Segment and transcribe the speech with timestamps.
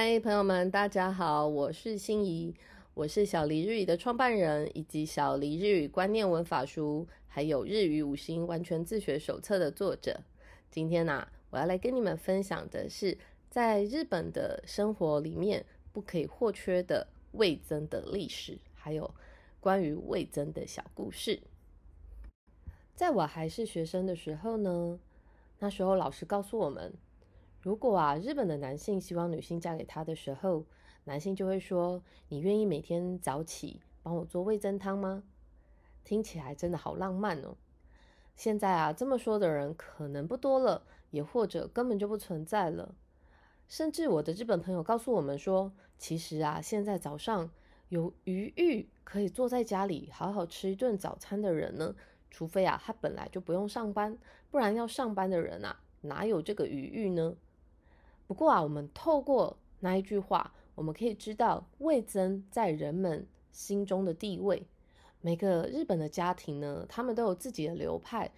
[0.00, 2.54] 嗨，朋友们，大家好，我是心怡，
[2.94, 10.20] 我是小黎日语的创办人，以及小黎日语观念文法书，还有日语五星完全自学手册的作者。
[10.70, 13.18] 今天呢，我要来跟你们分享的是，
[13.50, 19.12] 在日本的生活里面不可以或缺的味增的历史，还有
[19.58, 21.40] 关于味增的小故事。
[22.94, 25.00] 在我还是学生的时候呢，
[25.58, 26.94] 那时候老师告诉我们。
[27.60, 30.64] 如果啊，日本的男性希望女性嫁给他的时候，
[31.04, 35.24] 男性就会说：“你愿意每天早起帮我做味增汤吗？”
[36.04, 37.56] 听起来真的好浪漫哦。
[38.36, 42.94] 现在啊，这么说的人可能不多了，也或者根本就不存在了。
[43.66, 47.50] 甚至我的日本朋友告诉我们说，其实啊，现在早上
[47.88, 51.94] 有余裕可以坐在家里好好吃一顿早餐的人呢，
[52.30, 54.16] 除非啊，他本来就不用上班，
[54.50, 57.34] 不然要上班的人啊，哪有这个余裕呢？
[58.28, 64.66] 不过啊，我们透过那一句话，我们可以知道味增在人们心中的地位。
[65.22, 68.30] 每个日本的家庭呢，他们都有自己的流派，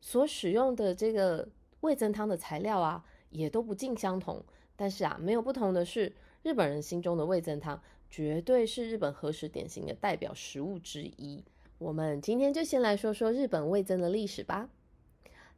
[0.00, 1.46] 所使用的这个
[1.82, 4.42] 味增汤的材料啊，也都不尽相同。
[4.76, 11.44] 但是啊，没有不同的是，日本人心中的味增汤绝对是日本和食典型的代表食物之一。
[11.76, 14.70] 我们今天就先来说说日本味增的历史吧。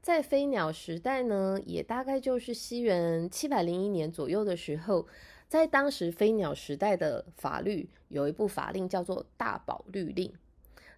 [0.06, 5.04] 在飞鸟时代呢，也大概就是西元七百零一年左右的时候，
[5.48, 10.28] 在当时飞鸟时代的法律有一部法令叫做《大宝律令》。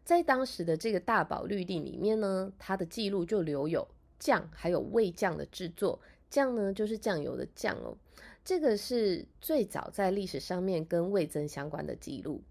[0.04, 7.96] 在当时的这个《大宝律令》里面呢，它的记录就留有酱还有味酱的制作，酱呢就是酱油的酱哦。
[8.44, 12.42] 这个是最早在历史上面跟味增相关的记录。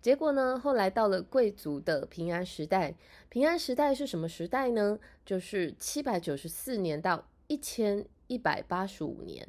[0.00, 0.58] 结果呢？
[0.58, 2.94] 后来到了贵族的平安时代。
[3.28, 4.98] 平安时代是什么时代呢？
[5.26, 9.46] 就是七百九十四年到一千一百八十五年。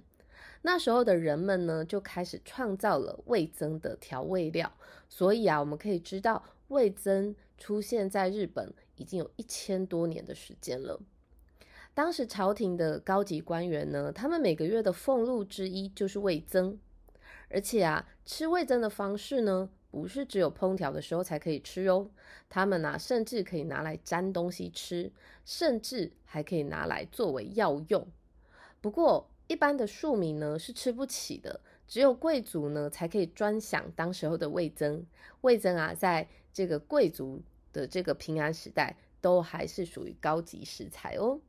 [0.64, 4.73] 那时候的人们呢，就开始创造了味增的调味料。
[5.08, 10.99] 所以啊，我们可以知道，味增出现在日本已经有一千多年的时间了。
[11.93, 16.80] 当时朝廷的高级官员呢，他们每个月的俸禄之一就是味增。
[17.52, 19.70] 而且啊，吃味增的方式呢？
[19.92, 22.10] 不是只有烹调的时候才可以吃哦，
[22.48, 25.11] 他们呢甚至可以拿来沾东西吃，
[25.45, 28.08] 甚至还可以拿来作为药用。
[28.82, 35.05] 不过一般的庶民呢是吃不起的，只有贵族呢才可以专享当时候的味增。
[35.42, 37.42] 味增啊，在这个贵族
[37.73, 41.39] 的这个平安时代，都还是属于高级食材哦。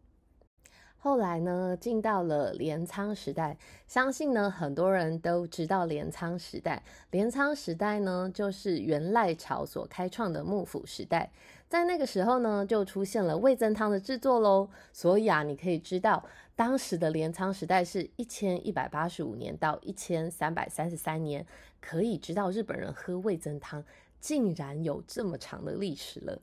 [1.02, 3.56] 后来呢，进到了镰仓时代，
[3.86, 6.82] 相信呢很多人都知道镰仓时代。
[7.10, 11.30] 镰仓时代呢，就是元赖朝所开创的幕府时代，
[11.70, 14.68] 在那个时候呢，就出现了味增汤的制作喽。
[14.92, 16.22] 所以啊，你可以知道，
[16.54, 21.46] 当时的镰仓时代是一千一百八十五年到一千三百三十三年，
[21.80, 23.82] 可以知道日本人喝味增汤
[24.20, 26.42] 竟然有这么长的历史了。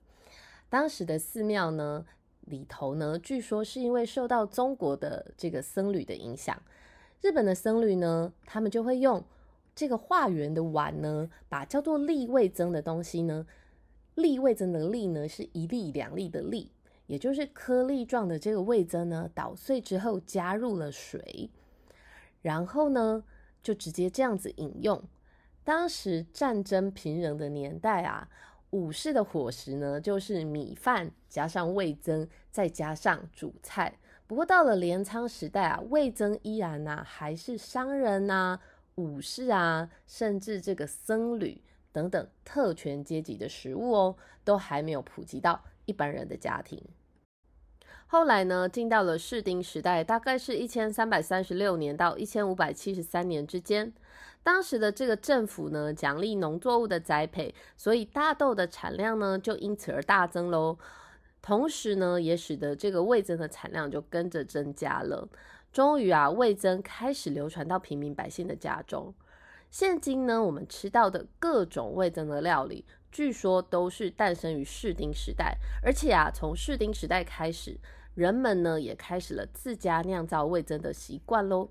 [0.67, 2.03] 当时的寺庙呢？
[2.47, 6.61] 里头呢，据说是因为受到中国的这个僧侣的影响，
[7.21, 9.23] 日本的僧侣呢，他们就会用
[9.75, 13.45] 这个化缘的碗呢，把叫做粒味增的东西呢，
[14.15, 16.71] 粒味增的粒呢，是一粒两粒的粒，
[17.05, 21.49] 也就是颗粒状的这个味增呢，捣碎之后加入了水，
[22.41, 23.23] 然后呢，
[23.61, 25.03] 就直接这样子饮用。
[25.63, 28.29] 当时战争频仍的年代啊。
[28.71, 33.97] 武士的伙食呢，就是米饭加上味增，再加上主菜。
[34.27, 38.59] 不过到了镰仓时代啊，味增依然呢还是商人呐、
[38.95, 41.61] 武士啊，甚至这个僧侣
[41.93, 46.83] 等等特权阶级的食物哦，都还没有普及到一般人的家庭。
[48.07, 53.93] 后来呢，进到了室町时代，大概是一千三百三十六年到一千五百七十三年之间。
[54.47, 60.77] 当时的这个政府呢，奖励农作物的栽培，所以大豆的产量呢，就因此而大增喽。
[61.41, 65.27] 同时呢，也使得这个味增的产量就跟着增加了。
[65.73, 69.13] 终于啊，味增开始流传到平民百姓的家中。
[69.69, 72.85] 现今呢，我们吃到的各种味增的料理。
[73.11, 77.77] 据说都是诞生于士丁时代，而且啊，从士丁时代开始，
[78.15, 81.69] 人们呢也开始了自家酿造味增的习惯喽。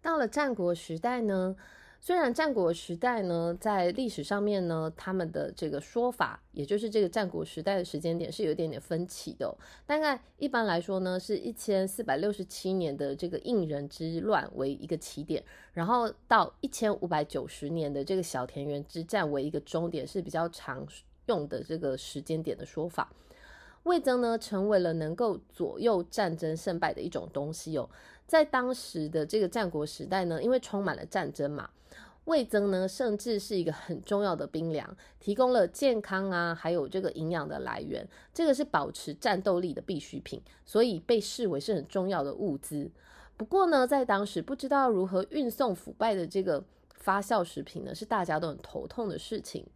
[0.00, 1.56] 到了战国时代呢。
[2.02, 9.54] 虽然战国时代呢，在历史上面呢，他们的这个说法，也就是这个战国时代的时间点是有一点点分歧的。
[9.84, 15.44] 大概一般来说呢，是一千四百六十七年的这个应人之乱为一个起点，
[15.74, 20.86] 然后到一千五百九十年的这个小田园之战为一个终点，是比较常
[21.26, 23.12] 用的这个时间点的说法。
[23.82, 27.88] 魏增呢，成为了能够左右战争胜败的一种东西哦。
[28.30, 31.68] 在当时的这个战国时代呢，因为充满了战争嘛，
[32.26, 42.88] 味增呢甚至是一个很重要的兵粮，提供了健康啊，还有这个营养的来源，这个是保持战斗力的必需品，所以被视为是很重要的物资。
[43.36, 46.62] 不过呢，在当时不知道如何运送腐败的这个
[46.94, 49.66] 发酵食品呢，是大家都很头痛的事情。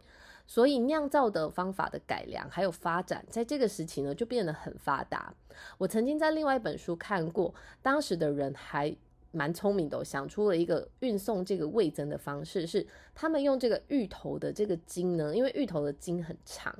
[0.47, 5.33] 所以酿造的方法的改良还有发展，在这个时期呢就变得很发达。
[5.79, 8.95] 我曾经在另外一本书看过，当时的人还
[9.31, 16.73] 蛮聪明的，想出了一个运送这个味增的方式，是他们用这个芋头的这个茎呢，因为芋头的茎很长，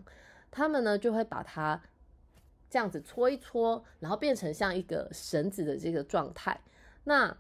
[0.52, 1.82] 他们呢就会把它
[2.70, 6.62] 这样子搓一搓，然后变成像一个绳子的这个状态，
[7.06, 7.36] 那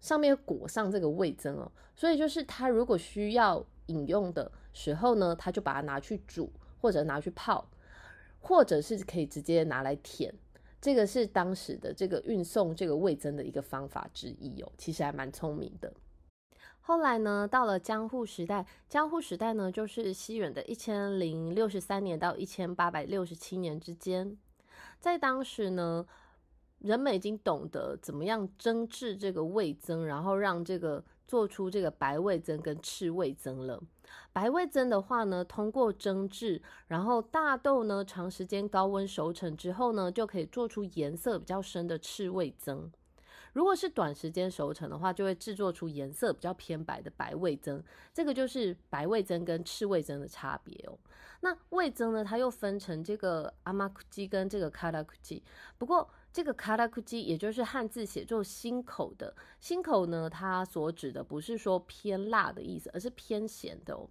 [0.00, 4.50] 上面裹上这个味增哦，所以就是它如果需要饮用的。
[4.74, 7.70] 时候呢，他就把它拿去煮，或者拿去泡，
[8.40, 10.34] 或者是可以直接拿来舔。
[10.78, 15.90] 这个是当时的这个运送这个味增的一个方法之一哦，其实还蛮聪明的。
[16.82, 24.36] 后来呢，到了江户时代，江户时代呢就是西元的一千零六十三年到一千八百六十七年之间，
[25.00, 26.06] 在当时呢，
[26.80, 33.82] 人们已经懂得怎么样蒸制这个味增，然后让这个做出这个白味增跟赤味增了。
[34.34, 42.90] 白味增的话呢，通过蒸制，然后大豆呢长时间高温熟成之后呢，就可以做出颜色比较深的赤味增。
[43.52, 47.80] 如果是短时间熟成的话，就会制作出颜色比较偏白的白味增。
[48.12, 50.98] 这个就是白味增跟赤味增的差别哦。
[51.42, 55.40] 那味增呢，它又分成这个阿玛库基跟这个卡拉库基。
[55.78, 64.10] 不过这个卡拉库基，也就是汉字写作心口的心口呢，它所指的不是说偏辣的意思，而是偏咸的哦。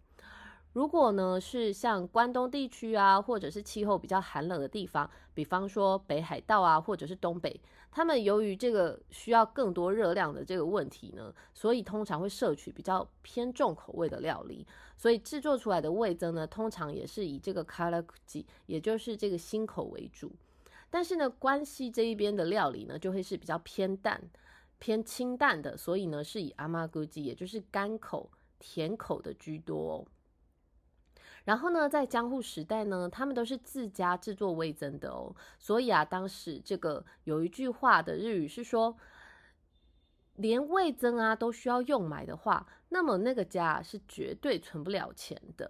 [0.74, 7.62] 如果呢是像关东地区啊，或者是气候比较寒冷的地方，比方说北海道啊，或者是东北，
[7.92, 14.66] 他们由于这个需要更多热量的这个问题呢，所以通常会摄取比较偏重口味的料理，
[14.98, 20.32] 所以制作出来的味增呢，通常也是以这个 k a r a k u j i 也就是这个新口为主。
[20.90, 24.20] 但是呢，关西这一边的料理呢，就会是比较偏淡、
[24.80, 30.04] 偏清淡的，所以呢是以阿玛古吉，也就是干口、甜口的居多。
[31.46, 35.36] 然后呢，在江户时代呢，他们都是自家制作味增的哦。
[35.60, 38.96] 所以啊，当时这个有一句话的日语是说，
[40.36, 45.70] 连味增啊都需要用买的话，那么那个家是绝对存不了钱的。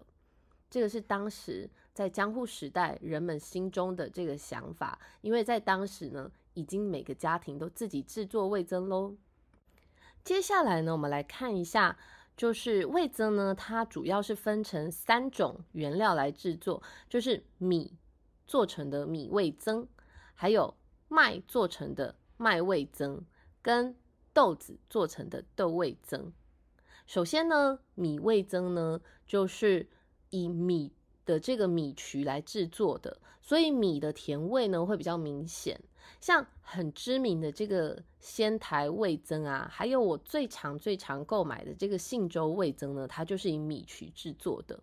[0.70, 9.16] 这个是当时在江户时代人们心中的这个想法，因为在当时呢，已经每个家庭都自己制作味增喽。
[10.24, 11.98] 接下来呢，我们来看一下。
[12.36, 17.94] 就是味增呢，它主要是分成三种原料来制作，就是米
[18.48, 19.88] 做成的米味增，
[20.34, 20.76] 还有
[21.08, 23.24] 麦做成的麦味增，
[23.62, 23.96] 跟
[24.34, 26.34] 豆子做成的豆味增。
[27.06, 29.88] 首先呢，米味增呢，就是
[30.32, 30.92] 以米
[31.26, 35.80] 的这个米曲来制作的，所以米的甜味呢会比较明显。
[36.20, 44.80] 像很知名的这个仙台味增啊，还有我最常最常购买的这个信州味增呢，它就是以米曲制作的。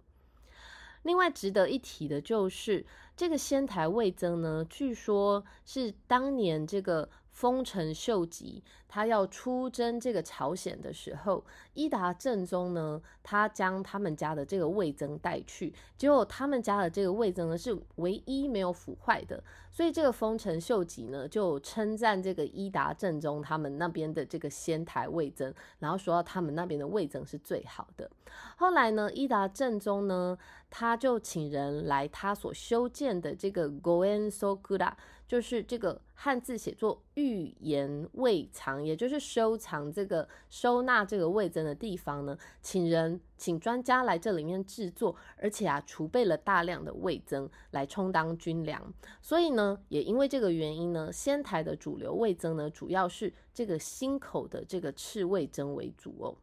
[1.02, 2.84] 另外值得一提的就是
[3.16, 7.08] 这个仙台味增呢，据说是当年这个。
[7.32, 11.44] 丰臣秀吉他要出征这个朝鲜的时候，
[11.74, 28.10] 伊达正宗呢，他将他们家的这个味增带去，结果他们家的这个味增呢是唯一没有腐坏的，所以这个丰臣秀吉呢就称赞这个伊达正宗他们那边的这个仙台味增，然后说他们那边的味增是最好的。
[28.56, 30.36] 后来呢，伊达正宗呢
[30.68, 34.92] 他就请人来他所修建的这个 Goen Sokura。
[35.30, 48.92] 就是这个汉字写作预言未藏，也就是收藏这个收纳这个味增的地方呢，请人请专家来这里面制作，而且啊储备了大量的味增来充当军粮。
[49.22, 56.36] 所以呢，也因为这个原因呢，仙台的主流味增呢，主要是这个新口的这个赤味增为主哦。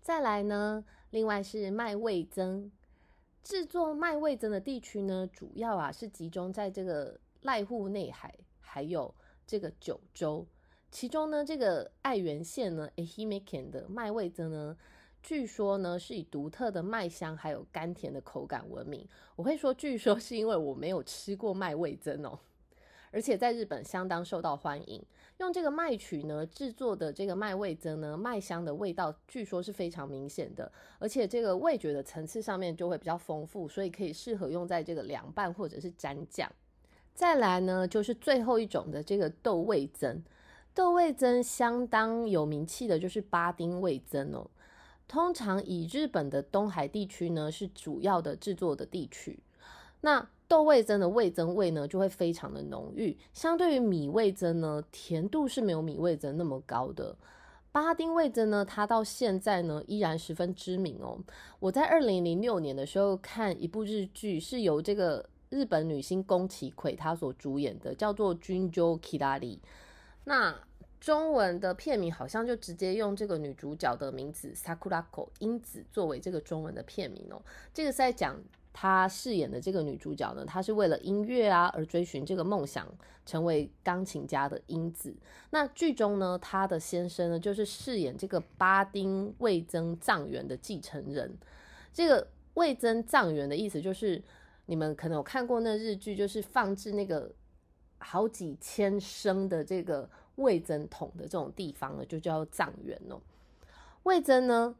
[0.00, 2.70] 再来呢，另外是麦味增。
[3.46, 9.14] 制作麦味噌的地区呢，主要啊是集中在这个濑户内海，还有
[9.46, 10.44] 这个九州。
[10.90, 14.76] 其中呢，这个爱媛县呢 a h i m e k e n 的麦味噌呢，
[15.22, 19.06] 据说呢是以独特的麦香还有甘甜的口感闻名。
[19.36, 22.36] 我会说据说是因为我没有吃过麦味噌哦，
[23.10, 25.02] 而且在日本相当受到欢迎。
[25.38, 36.50] 用这个麦曲呢制作的这个麦味增呢，麦香的味道据说是非常明显的，而且这个味觉的层次上面就会比较丰富，所以可以适合用在这个凉拌或者是蘸酱。
[37.12, 40.22] 再来呢，就是最后一种的这个豆味增。
[40.74, 44.50] 豆味增相当有名气的就是巴丁味增哦。
[45.08, 49.38] 通常以日本的东海地区呢是主要的制作的地区，
[50.00, 57.16] 那豆味增的味增味呢就会非常的浓郁，相对于米味增呢，甜度是没有米味增那么高的。
[57.72, 61.18] 巴丁味增呢，它到现在呢依然十分知名哦。
[61.58, 69.56] 我在二零零六年的时候看一部日剧，是由这个日本女星宫崎葵她所主演的，叫做《Junjo Kirari》。
[70.24, 70.58] 那
[70.98, 77.42] 中文的片名好像就直接用这个女主角的名字 Sakurako 英子作为这个中文的片名哦。
[77.74, 78.40] 这个是在讲
[78.78, 82.86] 她饰演的这个女主角呢，她是为了音乐啊而追寻这个梦想，
[83.24, 85.16] 成为钢琴家的英子。
[85.48, 91.34] 那剧中呢，她的先生呢就是饰演这个巴丁味增藏元的继承人。
[91.90, 94.22] 这个味增藏元的意思就是
[94.66, 97.32] 你们可能有看过那日剧，就是放置那个
[97.98, 100.08] 好几千升的这个。
[100.36, 103.18] 味增桶的这种地方呢，就叫藏元哦。
[104.02, 104.76] 味增呢，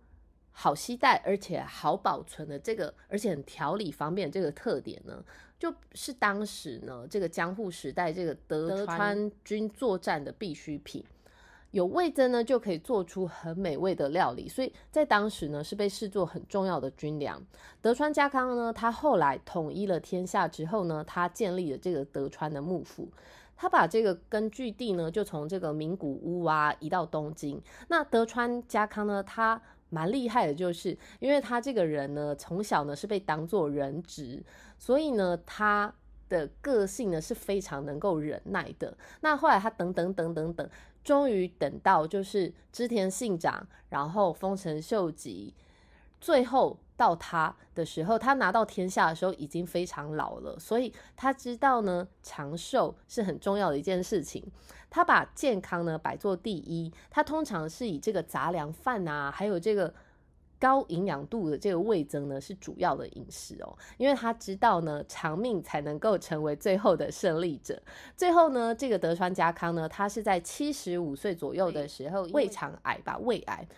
[0.58, 5.22] 好携带而且好保存的这个，而且很调理方便这个特点呢，
[5.58, 11.04] 就是当时呢这个江户时代这个德川军作战的必需品。
[11.72, 17.44] 有味增呢，就可以做出很美味的料理，所以在当时呢是被视作很重要的军粮。
[17.82, 23.06] 德川家康呢，他后来统一了天下之后呢，他建立了这个德川的幕府。
[23.58, 27.60] 他把这个根据地呢，就从这个名古屋啊移到东京。
[27.88, 34.42] 那德川家康呢，他蛮厉害的，就是因为他这个人呢，从小呢是被当作人质，
[34.78, 35.92] 所以呢，他
[36.28, 38.96] 的个性呢是非常能够忍耐的。
[39.20, 40.68] 那后来他等等等等等，
[41.04, 45.54] 终于等到就是织田信长，然后丰臣秀吉，
[46.20, 46.78] 最后。
[46.96, 54.42] 到他的时候，他拿到天下的时候已经非常老了，所以他知道呢，长寿是很重要的一件事情。
[54.88, 59.92] 他把健康呢摆做第一，他通常是以这个杂粮饭啊，还有这个
[60.58, 67.82] 高营养度的这个味增呢是主要的饮食哦，因为他知道呢，长命才能够成为最后的胜利者。
[68.16, 73.68] 最后呢，这个德川家康呢，他是在七十五岁左右的时候，胃肠癌吧，胃癌。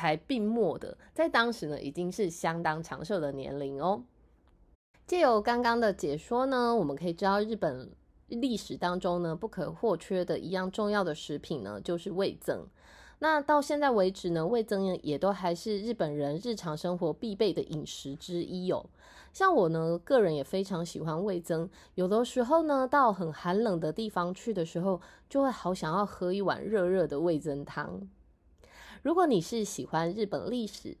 [0.00, 4.02] 才病没的，在当时呢，已经是相当长寿的年龄哦。
[5.06, 7.90] 借由刚刚的解说呢，我们可以知道日本
[8.28, 12.66] 历史当中呢不可或缺的一样重要的食品呢，就是味增。
[13.18, 18.86] 那到现在为止呢，味增也都还是日本人日常生活必备的饮食之一哦。
[19.34, 28.08] 像我呢，个人也非常喜欢味增，有的时候呢，到很寒冷的地方去的时候，就会好想要喝一碗热热的味增汤。
[29.02, 30.94] 如果你是喜欢日本历史、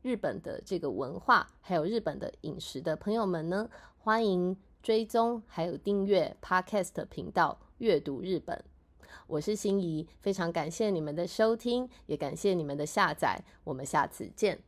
[0.00, 3.68] 日本的这个文化，还有日本的饮食的朋友们呢，
[3.98, 8.64] 欢迎追踪还有订阅 Podcast 频道“阅读日本”。
[9.26, 13.42] 我是心怡，非常感谢你们的收听，也感谢你们的下载。
[13.64, 14.62] 我们下次见。